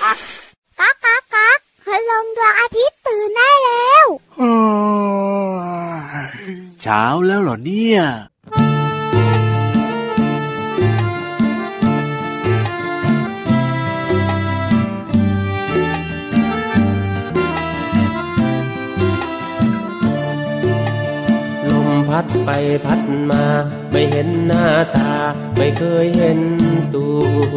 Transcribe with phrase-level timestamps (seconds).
[0.00, 0.18] ก๊าก
[1.04, 4.06] ก๊ากก๊ากคืลงดวงอาทิตย์ตื่นได้แล้ว
[6.82, 8.00] เช้าแล้วเหรอเนี่ย
[21.70, 22.50] ลมพัดไป
[22.84, 23.00] พัด
[23.30, 23.44] มา
[23.90, 24.66] ไม่เห็นหน้า
[24.96, 25.12] ตา
[25.56, 26.40] ไม่เคยเห็น
[26.94, 27.56] ตัว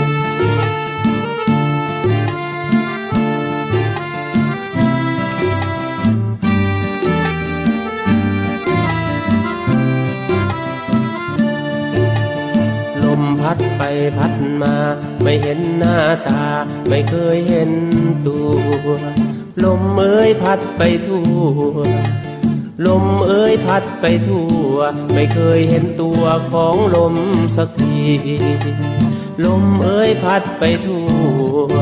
[13.41, 13.81] พัดไป
[14.17, 14.75] พัดมา
[15.21, 15.97] ไม่เห็นหน้า
[16.27, 16.43] ตา
[16.87, 17.71] ไม่เคยเห็น
[18.27, 18.89] ตัว
[19.63, 21.29] ลมเอ้ยพัดไปทั่
[21.75, 21.77] ว
[22.87, 24.75] ลมเอ้ยพัดไปทั่ว
[25.13, 27.15] ไม่เคยเห็นตัวของลม
[27.57, 27.99] สักที
[29.45, 31.05] ลมเอ้ยพัดไปทั่
[31.69, 31.73] ว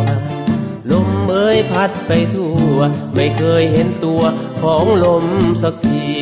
[0.92, 2.78] ลมเอ้ยพัดไปทั่ว
[3.16, 4.22] ไม่เคยเห็นตัว
[4.62, 5.26] ของลม
[5.62, 6.19] สักที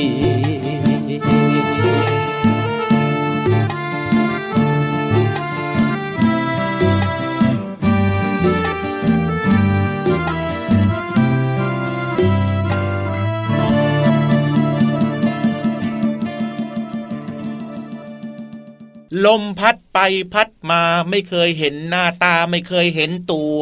[19.26, 20.00] ลมพัดไป
[20.34, 23.62] พัดมาไม่เคยเห็นหน้าตาไม่เคยเห็นตัว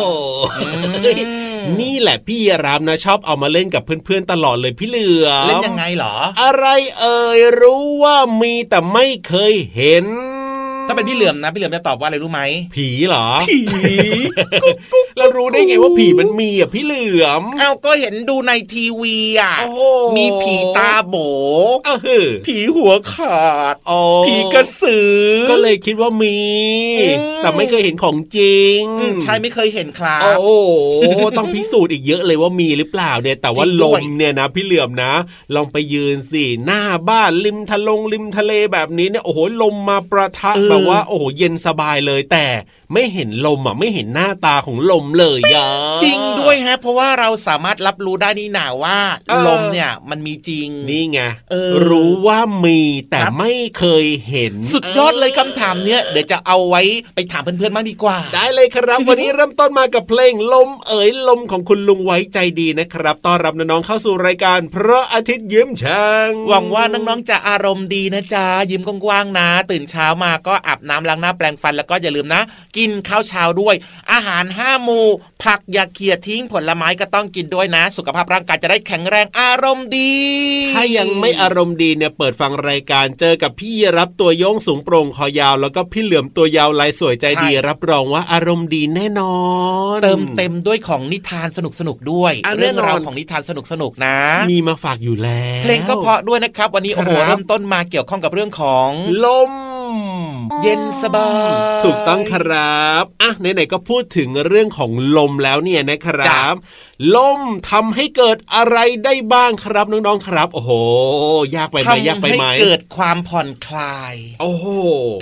[0.00, 0.10] โอ้
[1.80, 6.66] นี่แหละพี่รามนะชอบเอามาเล่นกับเพื่อนๆตลอดเลยพี่เหลือมเล่นยังไงเหรอ อะไร
[6.98, 10.06] เอ่ยรู้ว่ามีแต่ไม่เคยเห็น
[10.88, 12.42] ถ้าเป็นพี่เหลือมนะพี่เหลือมจะตอบว่าอะไรรู้ไหม
[12.74, 13.60] ผีเหรอผี
[15.18, 19.80] เรารู้ได้ไงว่าผีมันมีอะพี่เหลือมเอ้าก็เห็นดูในทีวีอะโอ้โห
[20.16, 21.14] มีผีตาโบ
[21.86, 21.90] เอ
[22.24, 25.16] อผีหัวขาดอ๋อผีกระสือ
[25.50, 26.38] ก็เลยคิดว่ามี
[27.00, 30.58] อืมแต่ไม่เคยเห็นของจริงอืมใช่ไม่เคยเห็นครับโอ้
[30.98, 35.12] โหต้องพิสูจน์อีกเยอะเลยว่ามีหรือเปล่าเนี่ยแต่ว่าจริงลด้วยมเนี่ยนะ พี่เหลือมนะ
[35.54, 42.46] ลองไปยืนสิหน้าบ้านริมทะลงริมทะเลแบบนี้เนี่ยโอ้โหลมมาประทะแบบว่าโอ้โหเย็นสบายเลยแต่
[42.92, 45.68] ไม่เห็นลมอะไม่เห็นหน้าตาของลมเลยยะ
[46.02, 48.98] จริงด้วยฮะ เพราะว่าเราสามารถรับรู้ได้นี่หนาว่า
[49.28, 51.20] เออลมเนี่ยมันมีจริงนี่ไง
[51.50, 56.82] เออรู้ว่ามีแต่ครับไม่เคยเห็น สุดยอดเลยคำถามเนี้ยเดี๋ยวจะเอาไว้
[57.14, 72.42] ไปถามเพื่อนๆบ้างดีกว่า ได้เลยครับ วันนี้เริ่มต้นมากับเพลงลมเอ๋ยลมของคุณลุงไว้ใจดีนะครับต้อนรับน้องๆเข้าสู่รายการ พระอาทิตย์ยิ้มช่างหวังว่าน้องๆจะอารมณ์ดีนะจ๊ะยิ้มกว้างๆนะ ตื่นเช้ามาก็อาบน้ำล้างหน้าแปรงฟันแล้วก็อย่าลืมนะ
[72.76, 73.74] กินข้าวเช้าด้วย
[74.12, 75.06] อาหารห้าหมู่
[75.42, 80.14] ผักอย่าเคียดทิ้งผลไม้ก็ต้องกินด้วยนะ สุขภาพร่างกายจะได้แข็งแรงอารมณ์ดี
[80.74, 89.36] ถ้ายังไม่อารมณ์ดีเนี่ยเปิดฟังรายการเจอกับพี่รับตัวโยงสูงโปร่งคอยาว แล้วก็พี่เหลือมตัวยาวลายสวยใจดีใช่รับรองว่าอารมณ์ดีแน่นอ
[89.96, 93.50] น เติมเต็มด้วยของนิทานสนุกๆด้วยอะเรื่องแน่นอนราวของนิทานส
[93.82, 94.16] นุกๆนะ
[94.50, 98.88] มีมาฝากอยู่แล้ว เพลงก็เพราะด้วยนะครับ วันนี้โอ้โหครับเริ่มต้นมาเกี่ยวข้องกับเรื่องของ
[99.24, 99.52] ลม
[100.62, 101.30] เย็นสบา
[101.78, 106.54] ยถูกต้องครับอะไหนๆก็พูดถึงเรื่องของลมแล้วเนี่ยนะครับ
[107.16, 107.40] ลม
[107.70, 110.70] ทำให้เกิดอะไรได้บ้างครับน้องๆครับ โอ้โห
[111.56, 114.66] ยากไปไหมยากทำไปให้ไหมเกิดความผ่อนคลาย โอ้โห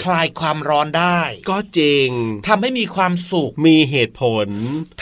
[0.05, 1.21] คลายความร้อนได้
[1.51, 2.09] ก็จริง
[2.49, 4.49] ทำให้มีความสุขมีเหตุผล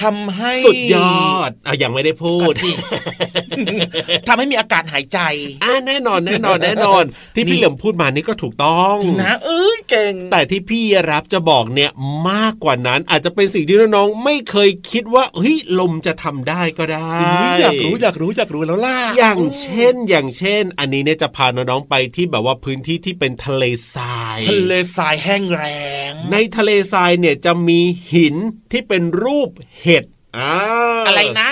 [0.02, 0.96] ทำให้สุดย
[1.28, 2.70] อดอะยังไม่ได้พูดก่อนสิ
[4.28, 5.18] ทำให้มีอากาศหายใจ
[5.62, 7.04] อะแน่นอนแน่นอนแน่นอน
[7.36, 11.90] ที่นี่พี่เหลิมพูดมานี่ก็ถูกต้องจริงนะเอ้ยเก่ง แต่ที่พี่รับจะบอกเนี่ย
[12.30, 17.12] มากกว่านั้นอาจจะเป็นสิ่งที่น้องๆไม่เคยคิดว่าเฮ้ยลมจะทำได้ก็ได้
[17.60, 23.64] อยากรู้อยากรู้อยากรู้แล้วล่ะอย่างเช่นอย่างเช่น อันนี้เนี่ยจะพาน้องๆไปที่แบบว่าพื้นที่ที่เป็นทะเล
[23.94, 25.64] ทราย ทะเลทรายแห้งแร
[26.10, 27.80] งในทะเลทรายเนี่ยจะมี
[28.12, 28.36] หิน
[28.72, 29.50] ที่เป็นรูป
[29.82, 30.04] เห็ด
[30.38, 30.52] อ่า
[31.06, 31.50] อะไรนะ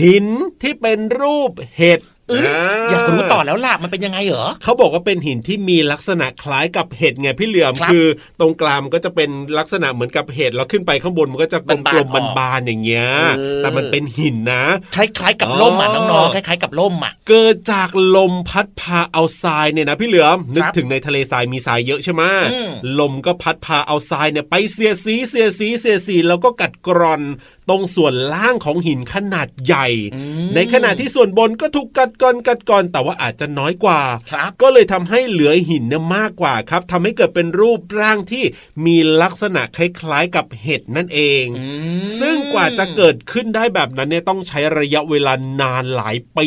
[0.00, 0.26] หิน
[0.62, 2.42] ที่เป็นรูปเห็ด เอ้ย
[2.90, 8.06] อยากรู้ต่อแล้วล่ะมันเป็นยังไงเหรอเขาบอกว่าเป็นหินที่มีลักษณะคล้ายกับเห็ดไงพี่เหลือมครับคือ
[8.40, 14.64] ตรงกลางมันก็จะเป็นลักษณะเหมือนกับเห็ดแล้วขึ้นไปข้างบนมันก็จะกลบานมๆๆบานๆอย่างเงี้ยเออแต่มันเป็นหินนะ
[14.94, 22.22] คล้ายๆกับล่มอะอ๋อน้องๆคล้ายๆกับล่มอะเกิดจากลมพัดพาเอาทรายเนี่ยนะพี่เหลือมนึกครับถึงในทะเลทรายมีทรายเยอะใช่ไหม
[22.52, 27.22] อืมลมก็พัดพาเอาทรายเนี่ยไปเสียสีเสียสีเสียสีแล้วก็กัดกร่อน
[27.70, 34.00] ตรงส่วนล่างของหินขนาดใหญ่อืมในขณะที่ส่วนบนก็ถูกกัดกร่อนกัดกร่อนแต่ว่าอาจจะน้อยกว่า
[34.30, 38.44] ครับก็เลยทำให้เหลือหินเนี่ยมากกว่าครับทำให้เกิดเป็นรูปร่างที่
[38.86, 41.68] มีลักษณะคล้ายๆกับเห็ดนั่นเองอื
[41.98, 46.46] มซึ่งกว่าจะเกิดขึ้นได้แบบนั้นเนี่ยต้องใช้ระยะเวลานานหลายปี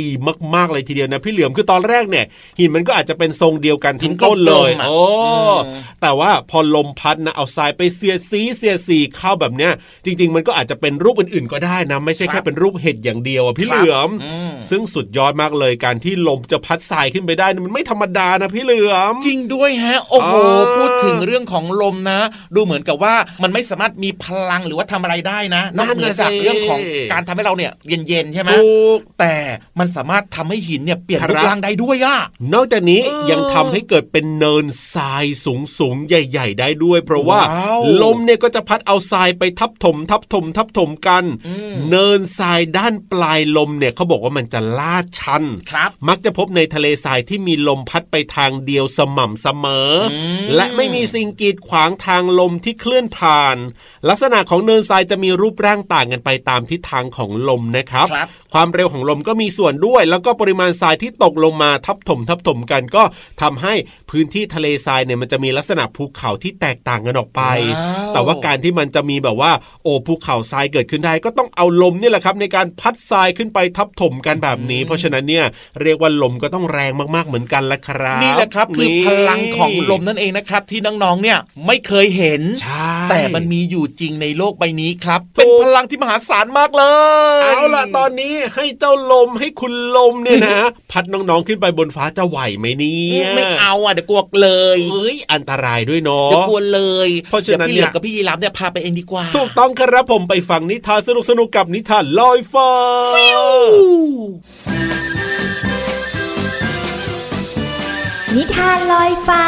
[0.56, 2.25] มากๆเลยทีเดียวนะพี่เหลือมคือตอนแรกเนี่ย
[2.59, 5.01] หินมันก็อาจจะเป็นทรงเดียวกันทั้งต้นเลยหินกลมๆอะโอ้
[5.65, 9.71] อืมแต่ว่าพอลมพัดนะเอาทรายไปเสียดสีเสียดสีเข้าแบบเนี้ย
[10.06, 22.19] จริง ๆ มันก็อาจจะเป็นรูปอื่นๆก็ได้นะไม่ใช่แค่เป็นรูปเห็ดอย่างเดียวอะพี่เหลือมอืมซึ่งสุดยอดมากเลยการที่ลมจะพัดทรายขึ้นไปได้นะมันไม่ธรรมดานะพี่เหลือม จริงด้วยฮะ โอ้โหอ่าพูดถึงเรื่องของลมนะ
[22.56, 23.13] ดูเหมือนกับว่า
[23.44, 26.80] มันไม่สามารถมีพลังหรือว่าทำอะไรได้นะนอกเหนือจากเรื่องของ
[27.12, 29.36] การทำให้เราเนี่ยเย็นๆใช่ไหมถูกแต่
[29.80, 32.18] มันสามารถทำให้หินเนี่ยเปลี่ยนครับรูปร่างได้ด้วยอะ
[32.54, 53.57] นอกจากนี้เออยังทำให้เกิดเป็นเนินทรายสูงสูงๆใหญ่ ๆ ได้ด้วย เพราะว่าว้าวลมเนี่ยก็จะพัดเอาทรายไปทับถมทับถมทับถมกันอืมเนินทรายด้านปลายลมเนี่ยเขาบอกว่ามันจะลาดชันครับ มักจะพบในทะเลทรายที่มีลมพัดไปทางเดียวสม่ำเสมออมและไม่มีสิ่งกีดขวางทางลมที่เคลื่อนผ่าน
[54.09, 63.04] ลักษณะของเนินทรายจะมีรูปร่างต่างกันไปตามทิศทางของลมนะครับครับความเร็วของลมก็มีส่วนด้วย แล้วก็ปริมาณทรายที่ตกลงมาทับถมทับถมกันก็
[63.42, 63.74] ทำให้
[64.09, 67.42] พื้นที่ทะเลทรายเนี่ยมันจะมีลักษณะภูเขาที่แตกต่างกันออกไป
[67.77, 69.51] ว้าวแต่ว่าการที่มันจะมีแบบว่า
[69.83, 75.46] โอ้ภูเขาทรายเกิดขึ้นได้ก็ต้องเอาลมนี่แหละครับในการพัดทรายขึ้นไปทับถมกันแบบนี้ เพราะฉะนั้นเนี่ย
[75.82, 86.84] เรียกว่าลมก็ต้องแรงมากๆเหมือนกันละครับนี่แหละครับคือพลังของลมนั่นเองนะครับที่น้องๆเนี่ยไม่เคยเห็นใช่แต่มันมีอยู่จริงในโลกใบนี้ครับ เป็นพลังที่มหาศาลมากเล
[87.40, 90.60] ย เอาล่ะตอนนี้ให้เจ้าลมให้คุณลมเนี่ยนะ
[90.92, 101.09] พัดน้องๆขึ้นไปบนฟ้าจะไหวไหมเนี่ยไม่เอาอะเดี๋ยวกลัวเลยเฮ้ยอันตรายด้วยเนาะเดี๋ยวกลัวเลยเพราะฉะนั้นดี๋ยวพี่เหลือมเนี่ยกับพี่ยีรามเนี่ยพาไปเองดีกว่าถูกต้องครับผมไปฟังนิทานส
[101.39, 102.71] นุกๆกับนิทานลอยฟ้า
[108.35, 109.45] นิทานลอยฟ้า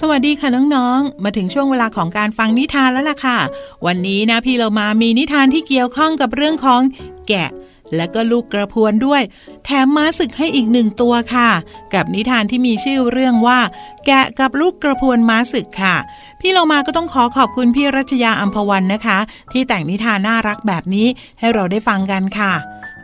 [0.00, 3.38] สวัสดีค่ะน้องๆ มาถึงช่วงเวลาของการฟังนิทานแล้วล่ะค่ะ
[3.86, 6.80] วันนี้นะพี่เรามามีนิทานที่เกี่ยวข้องกับเรื่องของ
[7.28, 7.48] แกะ
[7.96, 9.22] และก็ลูกกระพวนด้วย
[9.64, 11.50] แถมม้าศึกให้อีกหนึ่งตัวค่ะ
[11.94, 13.58] กับนิทานที่มีชื่อเรื่องว่า
[14.06, 15.96] แกะกับลูกกระพวนม้าศึกค่ะ
[16.40, 19.18] พี่เรามาก็ต้องขอขอบคุณพี่รัชยาอัมพวันนะคะ
[19.52, 21.06] ที่แต่งนิทานน่ารักแบบนี้
[21.38, 22.52] ให้เราได้ฟังกันค่ะ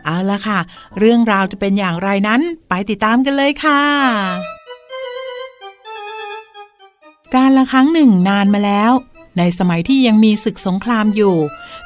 [0.05, 0.59] เอาละค่ะ
[0.99, 3.81] เรื่องราวจะเป็นอย่างไรนั้นไปติดตามกันเลยค่ะ
[7.35, 8.91] การละครั้งหนึ่งนานมาแล้ว
[9.37, 11.35] ในสมัยที่ยังมีศึกสงครามอยู่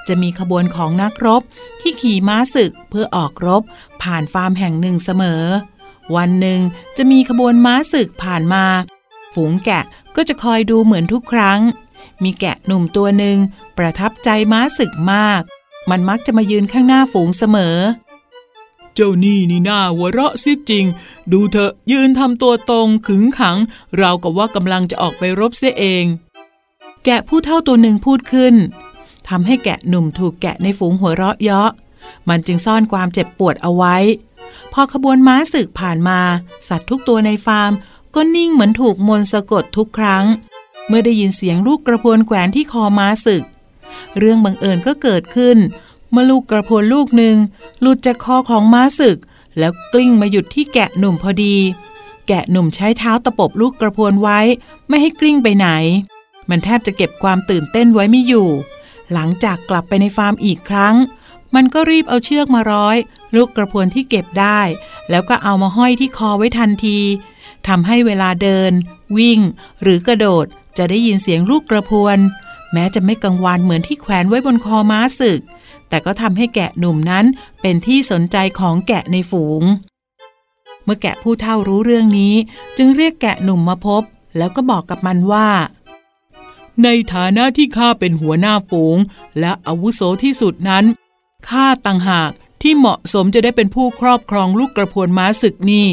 [0.07, 1.41] จะมีขบวนของนักรบ
[1.81, 3.63] ที่ขี่ม้าศึกเพื่อออกรบ
[4.03, 5.43] ผ่านฟาร์มแห่งหนึ่งเสมอ
[6.15, 6.59] วันหนึ่ง
[6.97, 8.65] จะมีขบวนม้าศึกผ่านมา
[9.33, 9.83] ฝูงแกะ
[10.15, 11.59] ก็จะคอยดูเหมือนทุกครั้ง
[12.23, 13.37] มีแกะหนุ่มตัวหนึ่ง
[13.77, 15.41] ประทับใจม้าศึกมาก
[15.89, 17.77] มันมักจะมายืนข้างหน้าฝูงเสมอ
[18.95, 20.85] เจ้านี่นี่หน่าหัวเราะซิจริง
[21.31, 23.57] ดูเถอะยืนทำตัวตรงขึงขัง
[23.97, 26.05] เรากับว่ากำลังจะออกไปรบเสียเอง
[27.05, 28.55] แกะผู้เท่าตัวหนึ่งพูดขึ้น
[29.29, 31.71] ทำให้แกะหนุ่มถูกแกะในฝูงหัวเราะเยาะ
[32.29, 33.95] มันจึงซ่อนความเจ็บปวดเอาไว้
[34.73, 36.19] พอขบวนม้าศึกผ่านมา
[36.67, 37.71] สัตว์ทุกตัวในฟาร์ม
[38.15, 40.25] ก็นิ่งเหมือนถูกมนต์สะกดทุกครั้ง
[40.87, 43.43] เมื่อได้ยินเสียงลูกกระพวนแขวนที่คอม้าศึก
[44.17, 45.57] เรื่องบังเอิญก็เกิดขึ้น
[46.11, 47.35] เมื่อลูกกระพวนลูกหนึ่ง
[47.81, 49.17] หลุดจากคอของม้าศึก
[49.57, 51.55] แล้วกลิ้งมาหยุดที่แกะหนุ่มพอดี
[52.27, 54.39] แกะหนุ่มใช้เท้าตะปบลูกกระพวนไว้
[54.87, 55.67] ไม่ให้กลิ้งไปไหน
[56.49, 58.49] มันแทบจะเก็บความตื่นเต้นไว้ไม่อยู่
[59.13, 60.95] หลังจากกลับไปในฟาร์มอีกครั้ง
[61.55, 62.97] มันก็รีบเอาเชือกมาร้อย
[63.35, 64.61] ลูกกระพวนที่เก็บได้
[65.09, 66.99] แล้วก็เอามาห้อยที่คอไว้ทันที
[67.67, 68.71] ทำให้เวลาเดิน
[69.17, 69.39] วิ่ง
[69.81, 70.45] หรือกระโดด
[70.77, 72.17] จะได้ยินเสียงลูกกระพวน
[72.73, 75.41] แม้จะไม่กังวานเหมือนที่แขวนไว้บนคอม้าศึก
[75.89, 77.25] แต่ก็ทำให้แกะหนุ่มนั้น
[77.61, 79.63] เป็นที่สนใจของแกะในฝูง
[80.83, 82.33] เมื่อแกะผู้เฒ่ารู้เรื่องนี้
[82.77, 84.03] จึงเรียกแกะหนุ่มมาพบ
[84.37, 85.47] แล้วก็บอกกับมันว่า
[86.83, 88.97] ในฐานะที่ข้าเป็นหัวหน้าฝูง
[89.39, 90.85] และอาวุโสที่สุดนั้น
[91.49, 95.87] ข้าต่างหากที่เหมาะสมจะได้เป็นผู้ครอบครองลูกกระพวนม้าศึกนี่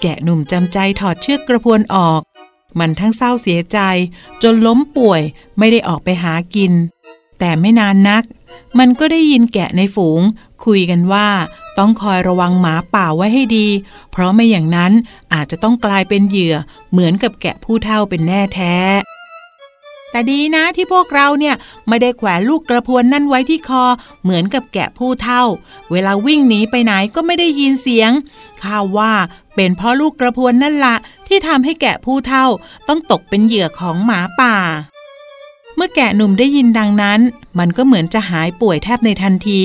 [0.00, 2.20] แกะหนุ่มจำใจถอดเชือกกระพวนออก
[2.78, 3.78] มันทั้งเศร้าเสียใจ
[4.42, 5.22] จนล้มป่วย
[5.58, 6.72] ไม่ได้ออกไปหากิน
[7.38, 8.22] แต่ไม่นานนัก
[8.78, 10.20] มันก็ได้ยินแกะในฝูง
[10.64, 11.28] คุยกันว่า
[11.78, 13.68] ต้องคอยระวังหมาป่าไว้ให้ดี
[14.10, 14.92] เพราะไม่อย่างนั้น
[15.32, 16.56] อาจจะต้องกลายเป็นเหยื่อ
[16.90, 18.74] เหมือนกับแกะผู้เฒ่าเป็นแน่แท้
[20.12, 21.54] แต่ดีนะที่พวกเราเนี่ย
[21.88, 23.84] ไม่ได้แขวนลูกกระพวนนั่นไว้ที่คอ
[24.22, 25.42] เหมือนกับแกะผู้เฒ่า
[25.90, 28.10] เวลาวิ่งหนีไปไหนก็ไม่ได้ยินเสียง
[28.62, 29.12] ข้าว่า
[29.54, 30.96] เป็นเพราะลูกกระพวนนั่นละ
[31.28, 32.46] ที่ทำให้แกะผู้เท่า
[32.88, 34.56] ต้องตกเป็นเหยื่อของหมาป่า
[35.76, 37.20] เมื่อแกะหนุ่มได้ยินดังนั้น
[37.58, 39.62] มันก็เหมือนจะหายป่วยแทบในทันที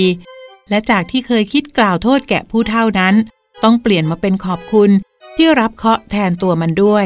[0.69, 3.15] และจากที่เคยคิดกล่าวโทษแกะผู้เท่านั้น
[3.63, 4.89] ต้องเปลี่ยนมาเป็นขอบคุณ
[5.35, 7.05] ที่รับเคาะแทนตัวมันด้วย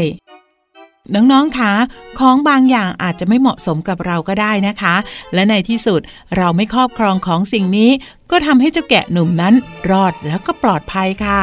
[1.16, 1.74] น้องๆคะ
[2.20, 4.96] ของบางอย่างอาจจะไม่เหมาะสมกับเราก็ได้นะคะ
[5.34, 6.02] และในที่สุด
[6.38, 7.92] เราไม่ครอบครองของสิ่งนี้
[8.32, 9.54] ก็ทำให้เจ้าแกะหนุ่มนั้น
[9.92, 11.42] รอดแล้วก็ปลอดภัยค่ะ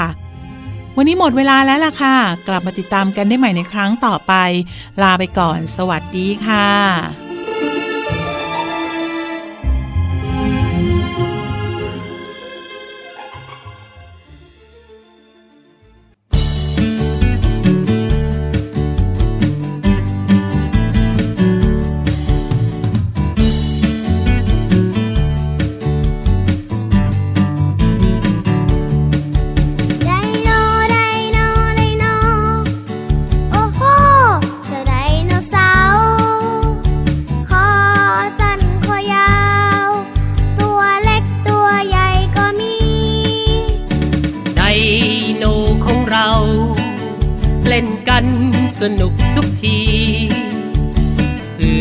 [0.97, 2.17] วันนี้หมดเวลาแล้วล่ะค่ะ
[2.49, 4.33] กลับมาติดตามกันได้ใหม่ในครั้งต่อไป
[5.03, 7.27] ลาไปก่อน สวัสดีค่ะ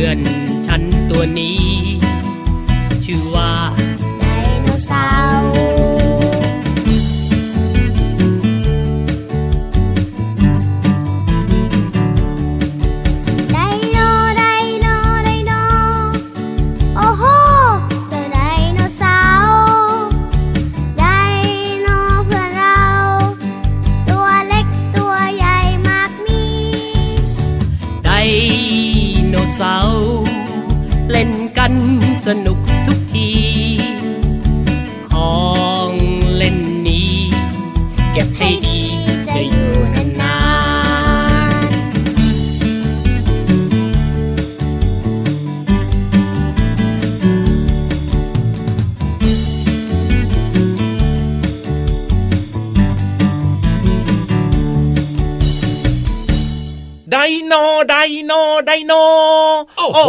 [0.05, 0.17] อน
[0.67, 1.76] ฉันตัวนี้
[57.11, 57.53] ไดโน
[57.89, 57.95] ได
[58.25, 58.31] โน
[58.65, 58.93] ไดโน
[59.77, 59.99] โอ้โห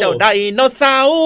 [0.00, 1.18] เจ้าไดโนเสาร์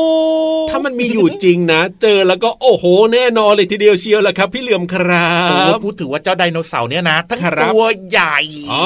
[0.70, 8.38] ถ้ามันมีอยู่จริงนะ เจอแล้วก็โอ้โห แน่นอนเลยทีเดียวเชียวละครับ พี่เหลือมครัโอ้บพูดถึงว่าเจ้าไดโนเสาร์เนี่ยนะทั้งครับตัวใหญ่
[8.72, 8.84] อ๋อ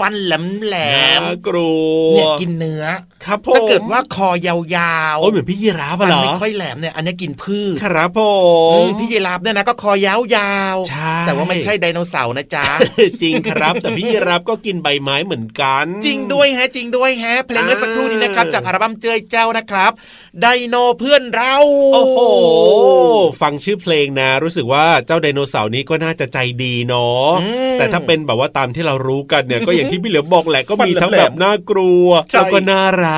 [0.00, 0.74] ฟันแหลมแหล
[1.20, 1.72] มน่ากลั
[2.12, 2.84] วเนี่ยกินเนื้อ
[3.26, 8.20] ครับผมถ้าเกิดว่าคอยาวๆโอ้ยเหมือนพี่ยีราฟฟัอะเหรอไม่ค่อยแหลมเนี่ยอันนี้กินพืชครับผ
[8.72, 10.14] อืมมพี่ยีราฟเนี่ยนะก็คอยา
[10.74, 12.66] วๆใช่แต่ว่าไม่ใช่ไดโนเสาร์นะจ๊ะ
[13.22, 19.92] จริงครับ แต่พี่ยีราฟก็กินใบไม้เหมือนกัน จริงด้วยแฮะจริงด้วยแฮะเพลงเมื่อสักครู่นี้นะครับจากอัลบั้มเจยเจ้านะครับ
[20.40, 21.56] ไดโนเพื่อนเรา
[21.94, 22.18] โอ้โห
[23.40, 33.14] ฟังชื่อเพลงนะ รู้สึกว่าเจ้าไดโนเสาร์นี้ก็น่าจะใจดีเนาะอืมแต่ถ้าเป็นแบบว่าตามที่เรารู้กันเนี่ยก็อย่างที่พี่เหลือมบอกแหละก็มีฟันแหลมทั้งแบบน่ากลัวใช่แล้วก็น่ารักอ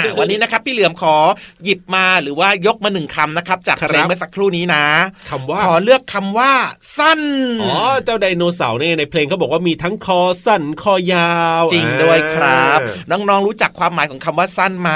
[0.00, 1.16] ะวันนี้นะครับพี่เหลือมขอ
[1.64, 4.84] หยิบมาหรือว่ายกมาหนึ่งคำนะครับ จากครับเพลงเมื่อสักครู่นี้นะ
[5.30, 6.52] คำว่าขอเลือกคำว่า
[6.98, 7.20] สั้น
[7.62, 14.90] อ๋อเจ้าไดโนเสาร์เนี่ยในเพลงเขาบอกว่ามีทั้งคอสั้นคอยาว จริงด้วยครับอ่าน้องๆรู้จักความหมายของคำว่าสั้นไหม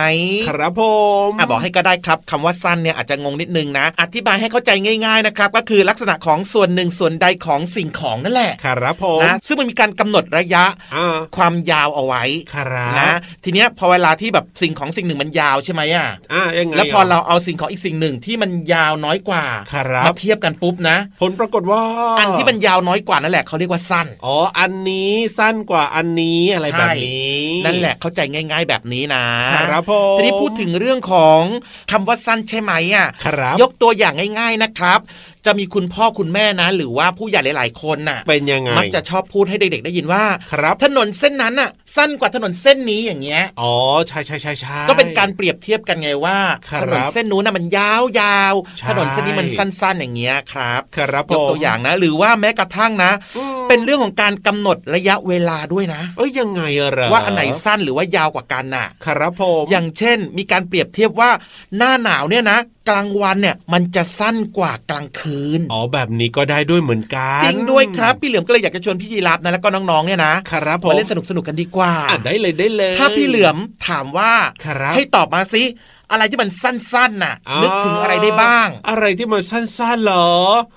[0.48, 0.82] ครับผ
[1.28, 4.70] มอะบอกให้ก็ได้ครับคำว่าสั้นเนี่ยอาจจะงงนิดนึงนะ อธิบายให้เข้าใจ
[5.06, 10.64] ง่ายๆนะครับก็คือลักษณะของส่วนหนึ่งส่วนใดของสิ่งของนั่นแหละครับผมนะซึ่งมันมีการกำหนดระยะ
[10.94, 12.22] อ่าความยาวเอาไว้
[12.54, 13.12] ครับนะ
[13.44, 21.82] ทีเนี้ยพอเวลาที่แบบสิ่งของสิ่งหนึ่งมันยาวใช่ไหมอะอ่ายังไงแล้วพอเราเอาสิ่งของอีกสิ่งหนึ่งที่มันยาวน้อยกว่าครับมาเทียบกันปุ๊บนะ ผลปรากฏว่า
[22.18, 29.24] อันที่มันยาวน้อยกว่านั่นแหละเขาเรียกว่าสั้นอ๋ออันนี้สั้นกว่าอันนี้อะไรใช่แบบนี้นั่นแหละเข้าใจง่าย ๆ แบบนี้นะ
[29.70, 31.42] ครับผมทีนี้พูดถึงเรื่องของ
[31.90, 35.00] คำว่าสั้นใช่ไหมอะครับยกตัวอย่างง่าย ๆนะครับ
[35.46, 43.74] จะมีคุณพ่อคุณแม่นะ หรือว่าผู้ใหญ่หลาย ๆ คนน่ะ เป็นยังไง มักจะชอบพูดให้เด็ก ๆ ได้ยินว่า ครับ ถนนเส้นนั้นน่ะ สั้นกว่าถนนเส้นนี้อย่างเงี้ย อ๋อ
[44.08, 46.38] ใช่ใช่ใช่ใช่ก็เป็นการเปรียบเทียบกันไงว่า
[46.70, 61.30] ครับถนนเส้นนู้นน่ะมันยาวใช่ๆถนนเส้นนี้มันสั้น ๆ อย่างเงี้ยครับ ครับผมยกตัวอย่างนะ หรือว่าแม้กระทั่งนะอืมเป็นเรื่องของการกำหนดระยะเวลาด้วยนะ เอ้ยยังไงอะเหรอว่าอันไหนสั้นหรือว่ายาวกว่ากันน่ะ ครับผม อย่างเช่น มีการเปรียบเทียบว่า
[61.76, 73.56] หน้าหนาวเนี่ยนะ กลางวันเนี่ยมันจะสั้นกว่ากลางคืน อ๋อแบบนี้ก็ได้ด้วยเหมือนกัน จริงด้วยครับ พี่เหลือมก็เลยอยากจะชวนพี่ยีรับนะแล้วก็น้องๆเนี่ยนะครับผมมาเล่นสนุกสนุกๆกันดีกว่าอะได้เลยได้เลย ถ้าพี่เหลือม
[73.88, 74.32] ถามว่า
[74.64, 75.62] ครับให้ตอบมาสิ
[76.10, 80.30] อะไรที่มันสั้นๆน่ะอ่านึกถึงอะไรได้บ้าง อะไรที่มันสั้นๆเหรอ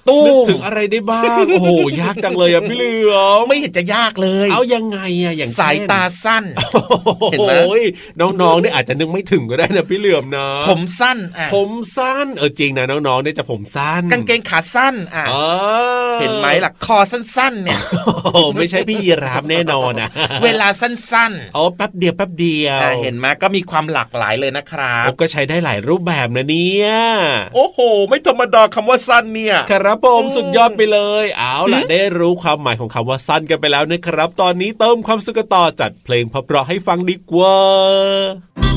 [0.10, 1.68] ตู้มนึกถึงอะไรได้บ้าง โอ้โห
[2.02, 6.44] ยากจังเลยอะพี่เหลือมไม่เห็นจะยากเลย เอายังไงอะอย่างเช่นสายตาสั้น
[7.32, 7.84] เห็นไหมโอ้ย
[8.20, 15.36] น้องๆเนี่ยอาจจะนึกไม่ถึงก็ได้นะพี่เหลือมนะ ผมสั้นอะผมสั้นเออจริงนะน้องๆเนี่ยจะผมสั้นกางเกงขาสั้นอะเอ
[16.16, 17.80] อเห็นไหมล่ะคอสั้นๆ เนี่ย
[18.34, 20.10] โอ้โหไม่ใช่พี่ยีราฟแน่นอนนะ
[20.44, 26.90] เวลาสั้นโอ้แป๊บเดียวแป๊บเดียวๆอ่าเห็นไหมก็มีความหลากหลายเลยนะครับโอ้ก็ใช้ได้หลายรูปแบบนะเนี่ย
[27.56, 38.71] โอ้โห ไม่ธรรมดาคำว่าสั้นเนี่ย ครับผมอืมสุดยอดไปเลย เอาล่ะได้รู้ความหมายของคำว่าสั้นกันไปแล้วนะครับ ตอนนี้เติมความสุขกันต่อจัดเพลงเพราะๆให้ฟังดีกว่า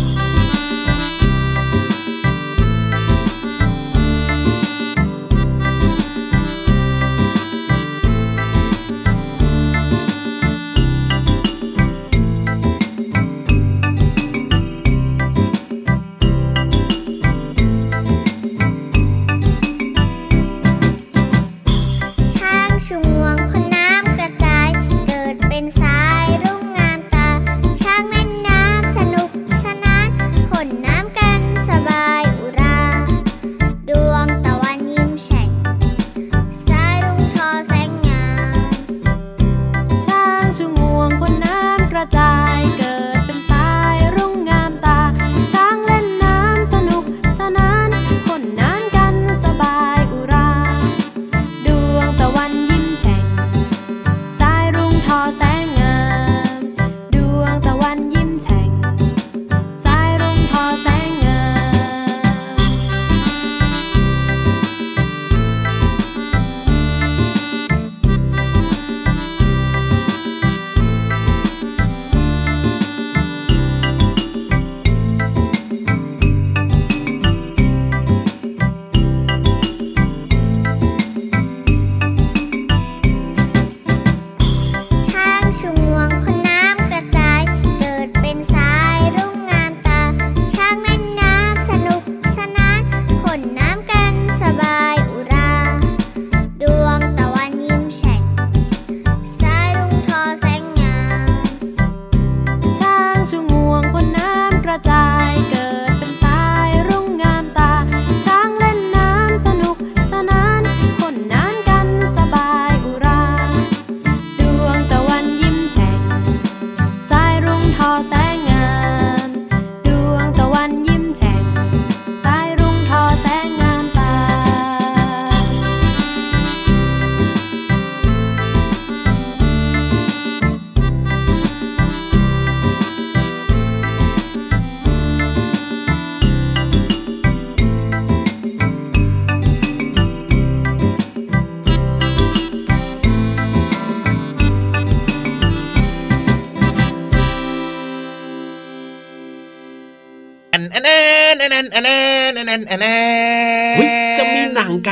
[152.55, 152.83] and and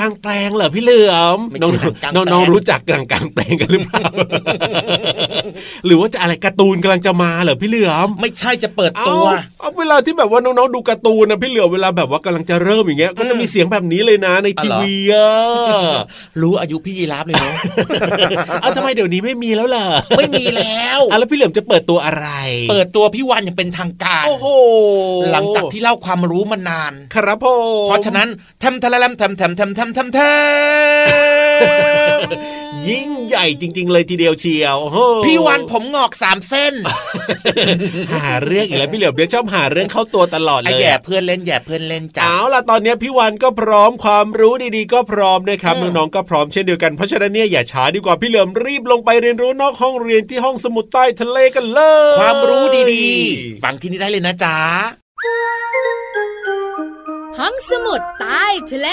[0.04, 4.02] างแปลงเหรอพี่เหลือมไม่น้องใช่หนังกลางแปลงน้องน้องรู้จักหนังกลางแปลงกันหรือเปล่า
[5.86, 15.30] หรือว่าจะอะไรการ์ตูนกำลังจะมาเหรอพี่เหลือมไม่ใช่จะเปิดตัวเอาเอาเวลาที่แบบว่าน้องๆดูการ์ตูนนะพี่เหลือมเวลาแบบว่ากำลังจะเริ่มอย่างเงี้ยก็จะมีเสียงแบบนี้เลยนะในทีวีอะ
[16.40, 17.54] รู้อายุพี่ยีราฟเลยเนาะ
[18.62, 19.84] เอาทำไมเดี๋ยวนี้ไม่มีแล้วล่ะ
[20.18, 22.28] ไม่มีแล้วอะแล้วพี่เหลือมจะเปิดตัวอะไร
[22.70, 24.46] เปิดตัวพี่วันอย่างเป็นทางการโอ้โห
[25.32, 27.46] หลังจากที่เล่าความรู้มานาน ครับผ
[27.84, 28.28] มเพราะฉะนั้น
[28.62, 30.20] ทำทะละลำทำทำทำทำทำท
[32.90, 36.74] ยิ่งใหญ่จริง ๆ เลยทีเดียวเชียวโอ้โหำพี่วันผมงอกสามเส้น
[38.14, 51.80] หาเรื่องอีกแล้วพี่เหลือมเดี๋ยวชอบหาเรื่องเข้าตัวตลอดเลไอ้ยแย่อะเพื่อนเล่นแย่เพื่อนเล่นจ้าเอาล่ะตอนนี้พี่วันก็พร้อมความรู้ดีๆ ก็พร้อมนะครับอืมน้องๆก็พร้อมเช่นเดียวกันเพราะฉะนั้นเนี่ยอย่าช้าดีกว่าพี่เหลือมรีบลงไปเรียนรู้นอกห้องเรียนที่ห้องสมุดใต้ทะเลกันเล
[52.12, 54.56] ย ความรู้ดีๆฟังที่นี่ได้เลยนะจ๊ะ
[57.38, 58.88] ห้องสมุดใต้ทะเล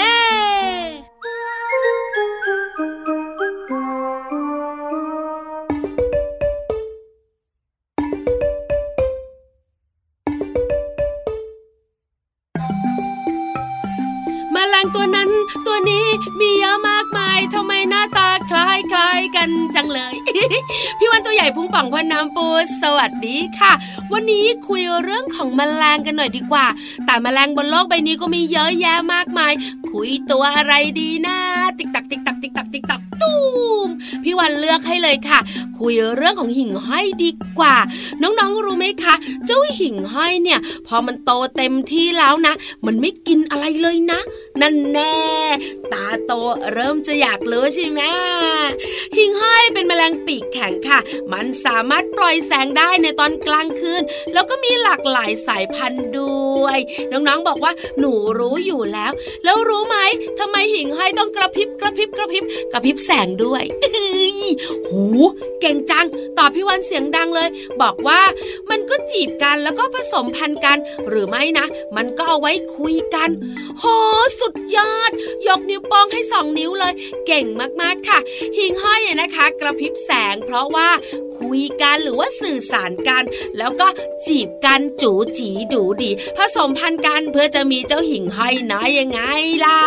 [14.52, 15.30] แมลงตัวนั้น
[15.66, 16.06] ตัวนี้
[16.40, 20.14] มีเยอะมากมายทำไมหน้าตาคล้ายคล้ายกันจังเลย
[20.98, 22.46] พี่วันตัวใหญ่พุงป่องพอน้ำปู
[22.82, 23.72] สวัสดีค่ะ
[24.12, 26.66] วันนี้คุยเรื่องของแมลงกันหน่อยดีกว่า
[27.06, 29.52] แต่แมลงบนโลกใบนี้ก็มีเยอะแยะมากมาย
[29.90, 31.38] คุยตัวอะไรดีนะ
[31.78, 32.29] ติ๊กตักติ๊กตัก
[33.86, 33.88] ม
[34.24, 35.38] พี่วันเลือกให้เลยค่ะ
[35.78, 37.76] คุยเรื่องของหิ่งห้อยดีกว่า
[38.22, 39.14] น้องๆรู้ไหมคะ
[39.46, 42.54] เจ้าหิ่งห้อยเนี่ย พอมันโตเต็มที่แล้วนะ
[42.86, 44.20] มันไม่กินอะไรเลยนะ
[44.60, 45.18] นั่นแน่
[45.92, 46.32] ตาโต
[46.72, 48.00] เริ่มจะอยากรู้ใช่ไหม
[49.16, 50.98] หิ่งห้อยเป็นแมลงปีกแข็งค่ะ
[51.32, 56.78] มันสามารถปล่อยแสงได้ในตอนกลางคืน แล้วก็มีหลากหลายสายพันธุ์ด้วย
[57.12, 59.12] น้องๆบอกว่าหนูรู้อยู่แล้ว
[59.44, 59.96] แล้วรู้ไหม
[60.38, 63.62] ทำไมหิ่งห้อยต้องกระพริบกระพริบกระพริบกระพริบแสงด้วย
[64.88, 65.04] หู
[65.60, 66.06] เก่งจัง
[66.38, 67.48] ตอบพี่วันเสียงดังเลย
[67.82, 68.20] บอกว่า
[68.70, 73.30] มันก็จีบกันแล้วก็ผสมพันธุ์กัน หรือไม่นะ มันก็เอาไว้คุยกัน
[73.78, 73.84] โห
[74.39, 75.10] สสุดยอด
[75.46, 76.94] ยกนิ้วโป้งให้สองนิ้วเลย
[77.26, 77.46] เก่ง
[77.80, 78.18] มากๆค่ะ
[78.56, 80.88] หิงห้อยเนี่ยนะคะ กระพริบแสง เพราะว่า
[81.38, 83.22] คุยกันหรือว่าสื่อสารกัน
[83.58, 83.88] แล้วก็
[84.26, 89.20] จีบกันจูจีดูดี ผสมพันธุ์กันเพื่อจะมีเจ้าหิ่งห้อยน้อยยังไง
[89.60, 89.86] เล่า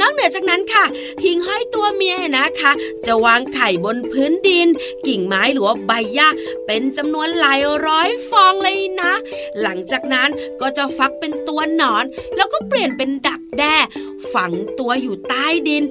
[0.00, 0.84] นอกเหนือจากนั้นค่ะ
[1.24, 2.72] หิ่งห้อยตัวเมียนะคะ
[3.06, 4.68] จะวางไข่บนพื้นดิน
[5.06, 6.28] กิ่งไม้หรือว่าใบหญ้า
[6.66, 9.12] เป็นจำนวนหลายร้อยฟองเลยนะ
[9.62, 10.28] หลังจากนั้น
[10.60, 12.04] ก็จะฟักเป็นตัวหนอน
[12.36, 13.65] แล้วก็เปลี่ยนเป็นดักแด้
[14.32, 15.82] ฝังตัวอยู่ใต้ดิน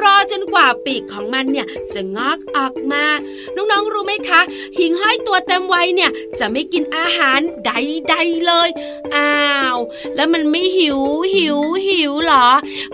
[0.00, 3.04] รอจนกว่าปีกของมันเนี่ยจะงอกออกมา
[3.54, 4.40] น้องๆรู้ไหมคะ
[4.78, 8.68] หิ่งห้อยตัวเต็มวัยเนี่ยจะไม่กินอาหารใดๆเลย
[9.16, 9.36] อ้า
[9.74, 9.78] ว
[10.16, 11.00] แล้วมันไม่หิว
[11.34, 12.48] หิวหิวหรอ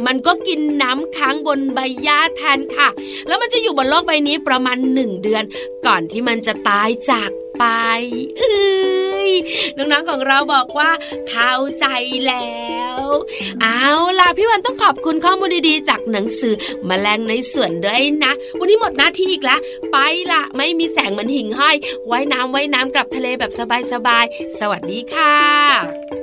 [0.07, 2.89] มันก็กินน้ำค้างบนใบหญ้าแทนค่ะ
[3.27, 5.45] แล้วมันจะอยู่บนโลกใบนี้ประมาณหนึ่งเดือน
[5.87, 7.65] ก่อนที่มันจะตายจาก ไป
[8.39, 9.31] เอ้ย
[9.77, 10.91] น้องๆของเราบอกว่า
[11.31, 11.87] เข้าใจ
[12.27, 12.59] แล้
[12.99, 13.03] ว
[13.63, 13.87] เอา
[14.21, 16.55] ล่ะพี่วันต้องขอบคุณข้อมูลดีๆ จากหนังสือ
[16.89, 19.61] มแมลงในสวนด้วยนะ วันนี้หมดหน้าที่อีกแล้ว
[19.93, 19.97] ไป
[20.33, 23.53] ละไม่มีแสงเหมือนหิ่งห้อยไว้น้ำไว้น้ำกลับทะเลแบบ
[23.93, 26.18] สบายๆสวัสดีค่ะ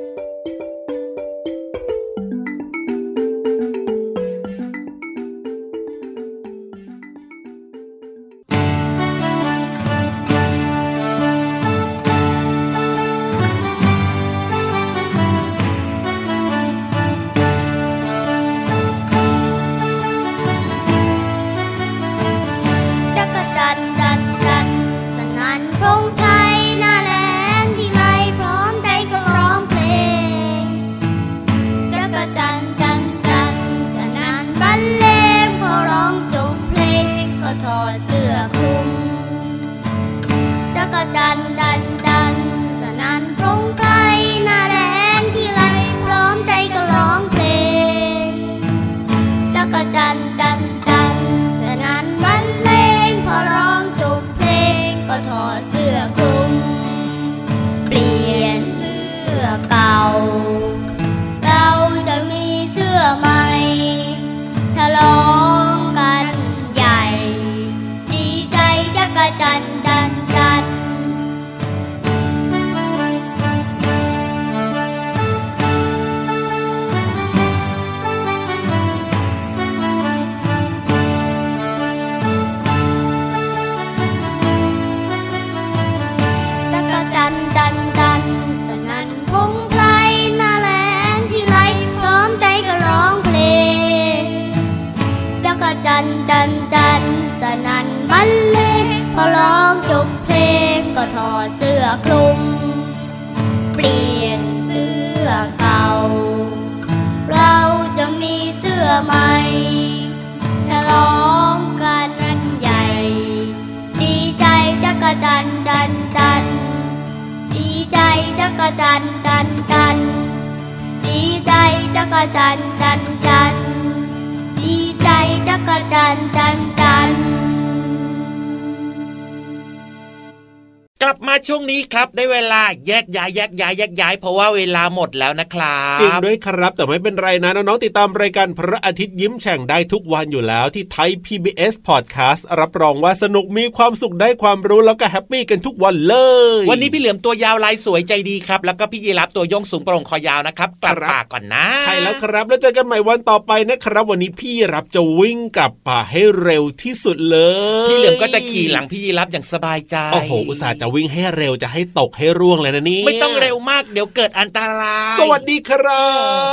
[131.48, 146.16] ช่วงนี้ครับได้เวลาแยกย้ายแยกย้ายแยกย้ายเพราะว่าเวลาหมดแล้วนะครับจริงด้วยครับแต่ไม่เป็นไรนะน้องๆติดตามรายการพระอาทิตย์ยิ้มแฉ่งได้ทุกวันอยู่แล้วที่ไทย PBS Podcast รับรองว่าสนุกมีความสุขได้ความรู้แล้วก็ happy กันทุกวันเล
[146.62, 157.38] ย วันนี้พี่เหลือมตัวยาวลายสวยใจดีครับ แล้วก็พี่ยีราฟตัวโย่งสูงโปร่งคอยาวนะครับกลับป่าก่อนนะ ใช่แล้วครับแล้วเจอกันใหม่วันต่อไปนะครับ วันนี้พี่ราฟจะวิ่งกลับป่าให้เร็วที่สุดเล
[157.84, 166.08] ย พี่เหลือมก็จะขี่หลังพี่ยีรับอย่างสบายใจโอ้โหอุตส่าห์จะวิ่งให้เร็วจะให้ตกให้ร่วงเลยนะนี่ไม่ต้องเร็วมากเดี๋ยวเกิดอันตราย สวัสดีครั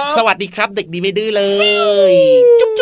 [0.05, 1.43] บ สวัสดีครับ เด็กดีไม่ดื้อเล
[2.11, 2.13] ย
[2.61, 2.81] จุ๊บจ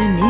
[0.00, 0.29] ห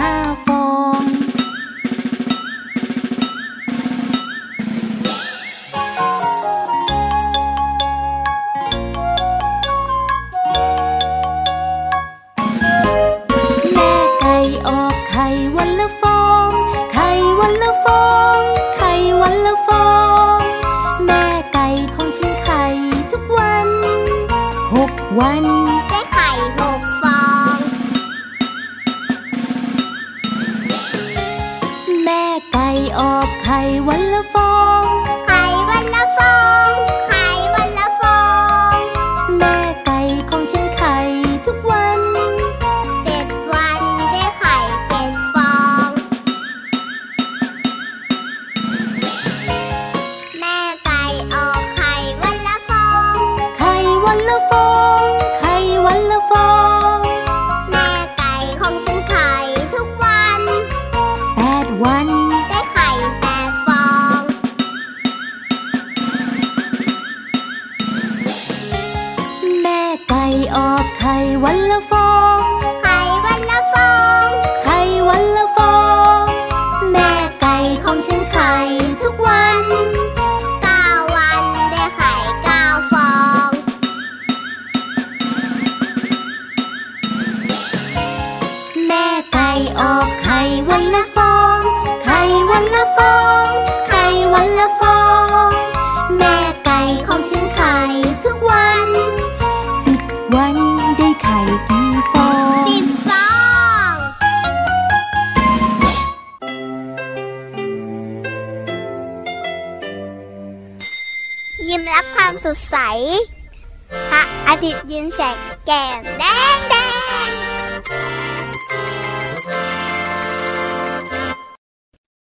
[0.00, 0.49] half